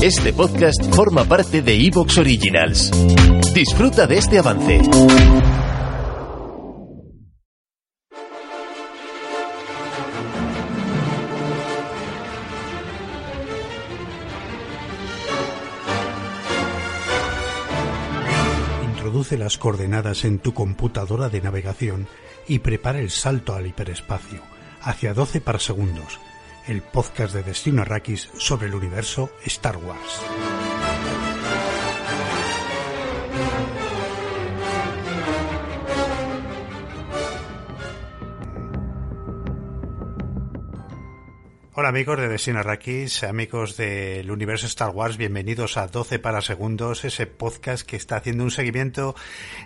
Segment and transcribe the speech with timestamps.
[0.00, 2.92] Este podcast forma parte de Evox Originals.
[3.52, 4.80] Disfruta de este avance.
[18.84, 22.06] Introduce las coordenadas en tu computadora de navegación
[22.46, 24.42] y prepara el salto al hiperespacio
[24.80, 26.20] hacia 12 para segundos
[26.68, 30.57] el podcast de Destino Arrakis sobre el universo Star Wars.
[41.80, 47.04] Hola amigos de Destino Arrakis, amigos del universo Star Wars, bienvenidos a 12 para segundos,
[47.04, 49.14] ese podcast que está haciendo un seguimiento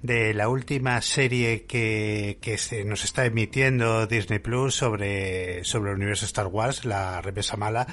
[0.00, 5.96] de la última serie que, que se nos está emitiendo Disney Plus sobre, sobre el
[5.96, 7.86] universo Star Wars, la remesa mala,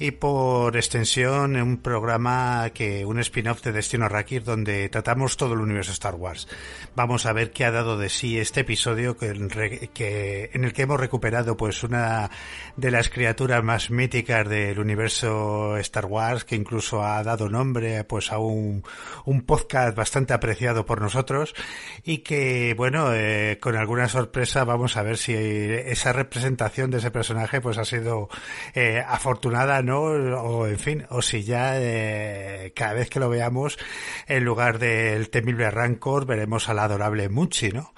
[0.00, 5.60] y por extensión un programa que, un spin-off de Destino Arrakis donde tratamos todo el
[5.60, 6.48] universo Star Wars.
[6.96, 10.82] Vamos a ver qué ha dado de sí este episodio que, que en el que
[10.82, 12.32] hemos recuperado pues una
[12.76, 18.32] de las criaturas más míticas del universo Star Wars, que incluso ha dado nombre pues
[18.32, 18.82] a un,
[19.24, 21.54] un podcast bastante apreciado por nosotros
[22.02, 27.10] y que, bueno, eh, con alguna sorpresa vamos a ver si esa representación de ese
[27.10, 28.28] personaje pues ha sido
[28.74, 30.02] eh, afortunada, ¿no?
[30.02, 33.78] O, en fin, o si ya eh, cada vez que lo veamos,
[34.26, 37.92] en lugar del temible Rancor, veremos al adorable Muchi, ¿no?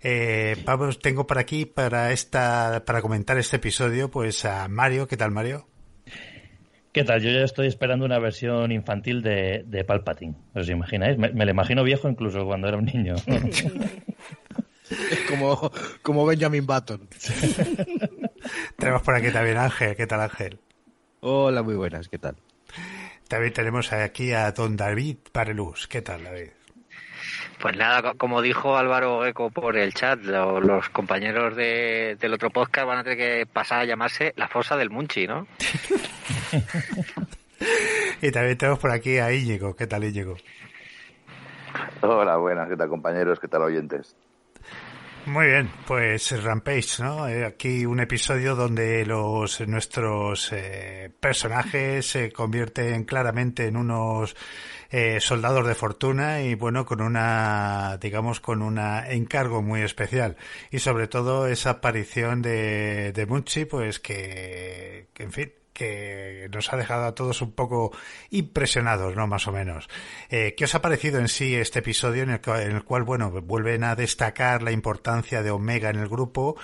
[0.00, 5.08] Eh, vamos, tengo por aquí para esta, para comentar este episodio, pues a Mario.
[5.08, 5.66] ¿Qué tal, Mario?
[6.92, 7.20] ¿Qué tal?
[7.20, 10.34] Yo ya estoy esperando una versión infantil de, de Palpatine.
[10.54, 11.18] ¿Os imagináis?
[11.18, 13.14] Me, lo imagino viejo incluso cuando era un niño.
[15.28, 15.70] como,
[16.02, 17.08] como Benjamin Button.
[18.76, 19.96] tenemos por aquí también Ángel.
[19.96, 20.58] ¿Qué tal, Ángel?
[21.20, 22.08] Hola, muy buenas.
[22.08, 22.36] ¿Qué tal?
[23.28, 25.86] También tenemos aquí a don David Parelus.
[25.86, 26.48] ¿Qué tal, David?
[27.60, 32.86] Pues nada, como dijo Álvaro Eco por el chat, los compañeros de, del otro podcast
[32.86, 35.46] van a tener que pasar a llamarse La Fosa del Munchi, ¿no?
[38.22, 39.74] y también tenemos por aquí a Íñigo.
[39.74, 40.36] ¿Qué tal, Íñigo?
[42.00, 42.68] Hola, buenas.
[42.68, 43.40] ¿Qué tal, compañeros?
[43.40, 44.16] ¿Qué tal, oyentes?
[45.28, 47.28] Muy bien, pues Rampage, ¿no?
[47.28, 54.34] Eh, aquí un episodio donde los nuestros eh, personajes se convierten claramente en unos
[54.90, 60.38] eh, soldados de fortuna y bueno, con una, digamos, con un encargo muy especial.
[60.70, 66.72] Y sobre todo esa aparición de, de Munchi, pues que, que en fin, que nos
[66.72, 67.92] ha dejado a todos un poco
[68.30, 69.26] impresionados, ¿no?
[69.26, 69.88] Más o menos.
[70.28, 73.30] Eh, ¿Qué os ha parecido en sí este episodio en el, en el, cual, bueno,
[73.30, 76.56] vuelven a destacar la importancia de Omega en el grupo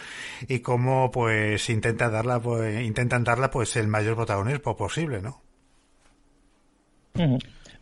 [0.49, 5.41] y cómo, pues, intenta darla, pues, intentan darla, pues, el mayor protagonismo posible, ¿no?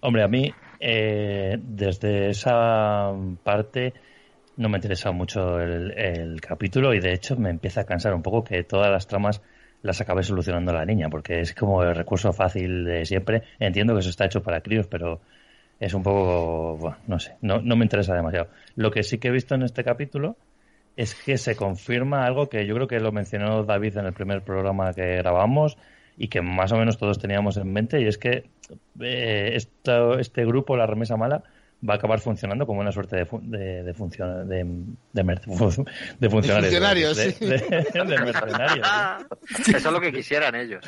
[0.01, 3.95] Hombre, a mí, eh, desde esa parte,
[4.57, 8.23] no me ha interesado mucho el, capítulo y de hecho me empieza a cansar un
[8.23, 9.41] poco que todas las tramas
[9.83, 13.43] las acabe solucionando la niña, porque es como el recurso fácil de siempre.
[13.59, 15.21] Entiendo que eso está hecho para críos, pero
[15.81, 18.49] es un poco, no sé, no, no me interesa demasiado.
[18.77, 20.37] Lo que sí que he visto en este capítulo
[20.97, 24.43] es que se confirma algo que yo creo que lo mencionó David en el primer
[24.43, 25.77] programa que grabamos
[26.17, 28.45] y que más o menos todos teníamos en mente, y es que
[29.01, 31.43] eh, este grupo, la remesa mala,
[31.89, 35.23] va a acabar funcionando como una suerte de, de, de, función, de, de,
[36.19, 37.17] de funcionarios.
[37.17, 37.45] De, sí.
[38.25, 38.89] mercenarios.
[39.69, 40.85] Eso es lo que quisieran ellos.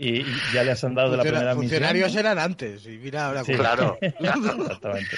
[0.00, 2.24] Y, ya les han dado de la primera funcionarios misión.
[2.24, 5.16] eran antes y mira ahora sí, claro, exactamente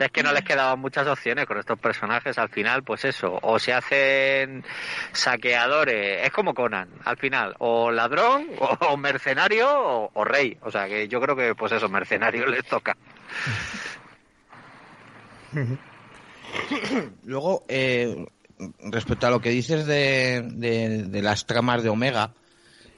[0.00, 3.60] es que no les quedaban muchas opciones con estos personajes al final pues eso o
[3.60, 4.64] se hacen
[5.12, 10.70] saqueadores es como Conan al final o ladrón o, o mercenario o, o, rey o
[10.72, 12.96] sea que yo creo que pues eso mercenario les toca
[17.24, 18.26] luego eh,
[18.90, 22.34] respecto a lo que dices de, de, las tramas de Omega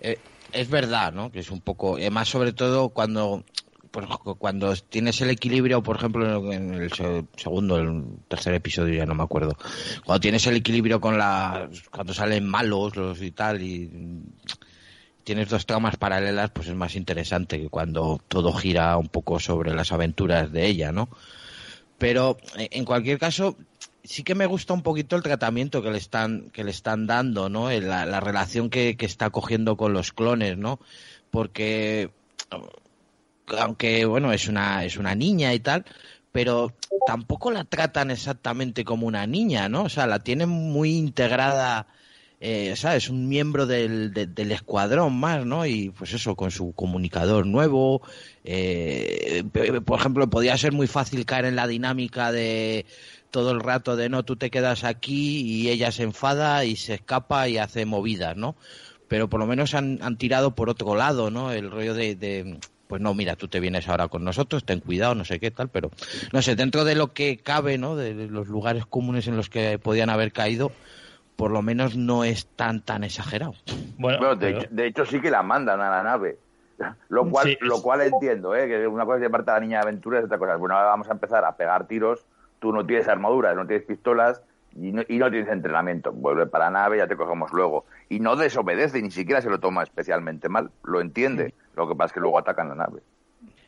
[0.01, 0.19] eh,
[0.53, 1.31] es verdad, ¿no?
[1.31, 3.45] Que es un poco, más sobre todo cuando
[3.91, 4.07] pues,
[4.39, 9.23] cuando tienes el equilibrio, por ejemplo, en el segundo, el tercer episodio, ya no me
[9.23, 9.57] acuerdo,
[10.05, 13.91] cuando tienes el equilibrio con la, cuando salen malos los y tal y
[15.29, 19.75] tienes dos tramas paralelas, pues es más interesante que cuando todo gira un poco sobre
[19.75, 21.11] las aventuras de ella, ¿no?
[21.99, 23.55] Pero en cualquier caso,
[24.03, 27.51] sí que me gusta un poquito el tratamiento que le están que le están dando
[27.51, 30.81] no la, la relación que, que, está cogiendo con los clones no
[31.31, 32.11] porque
[33.59, 35.85] aunque bueno es una es una niña y tal
[36.33, 36.73] pero
[37.07, 41.87] tampoco la tratan exactamente como una niña no o sea la tienen muy integrada
[42.41, 42.75] eh.
[43.11, 45.67] Un miembro del, de- del escuadrón más, ¿no?
[45.67, 48.03] Y pues eso, con su comunicador nuevo.
[48.45, 49.45] eh,
[49.85, 52.87] por ejemplo, podía ser muy fácil caer en la dinámica de
[53.31, 56.95] todo el rato de no, tú te quedas aquí y ella se enfada y se
[56.95, 58.57] escapa y hace movidas, ¿no?
[59.09, 61.53] Pero por lo menos han, han tirado por otro lado, ¿no?
[61.53, 65.15] El rollo de, de, pues no, mira, tú te vienes ahora con nosotros, ten cuidado,
[65.15, 65.91] no sé qué tal, pero
[66.33, 67.97] no sé, dentro de lo que cabe, ¿no?
[67.97, 70.73] De los lugares comunes en los que podían haber caído,
[71.39, 73.55] por lo menos no es tan tan exagerado.
[73.97, 76.37] Bueno, Bueno, de, pero- hecho, de hecho sí que la mandan a la nave.
[77.09, 78.67] Lo cual, Sí, lo es- cual entiendo, ¿eh?
[78.67, 80.55] que una cosa es llevarte a la niña de aventuras y otra cosa.
[80.55, 82.27] es, Bueno, ahora vamos a empezar a pegar tiros.
[82.59, 84.43] Tú no tienes armadura, no tienes pistolas
[84.75, 86.11] y no, y no tienes entrenamiento.
[86.13, 87.85] Vuelve para la nave, ya te cogemos luego.
[88.09, 90.71] Y no desobedece, ni siquiera se lo toma especialmente mal.
[90.83, 91.55] Lo entiende.
[91.77, 93.01] Lo que pasa es que luego atacan la nave.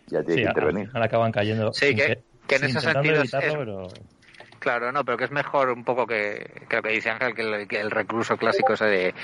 [0.09, 0.91] Ya tiene sí, que intervenir.
[0.95, 1.73] acaban cayendo.
[1.73, 3.89] Sí, que- que en ese sentido es- evitarlo, es- pero-
[4.61, 7.43] Claro, no, pero que es mejor un poco que, que lo que dice Ángel, que
[7.43, 9.15] el, que el recluso clásico ese de,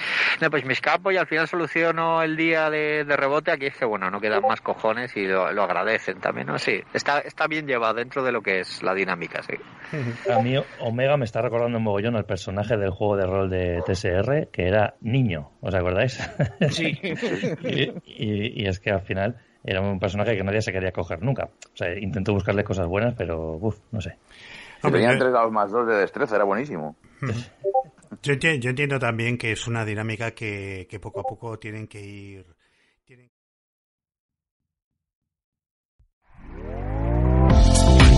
[0.40, 3.76] no, pues me escapo y al final soluciono el día de, de rebote, aquí es
[3.76, 6.58] que, bueno, no quedan más cojones y lo, lo agradecen también, ¿no?
[6.58, 9.54] Sí, está, está bien llevado dentro de lo que es la dinámica, sí.
[10.30, 13.82] A mí Omega me está recordando un mogollón al personaje del juego de rol de
[13.86, 16.18] TSR, que era niño, ¿os acordáis?
[16.70, 16.98] Sí.
[17.60, 21.22] y, y- y es que al final era un personaje que nadie se quería coger
[21.22, 21.44] nunca.
[21.44, 24.16] O sea, intentó buscarle cosas buenas, pero uf, no sé.
[24.82, 26.96] Si tenían yo- tres dados más dos de destreza, era buenísimo.
[28.22, 31.86] Yo, enti- yo entiendo también que es una dinámica que, que poco a poco tienen
[31.88, 32.46] que ir.
[33.04, 33.30] tienen-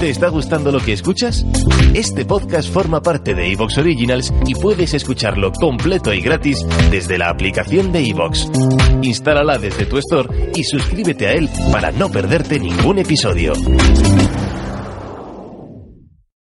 [0.01, 1.45] ¿Te está gustando lo que escuchas?
[1.93, 7.31] Este podcast forma parte de Evox Originals y puedes escucharlo completo y gratis desde la
[7.31, 8.49] aplicación de Evox.
[9.03, 13.55] Instálala desde tu store y suscríbete a él para no perderte ningún episodio.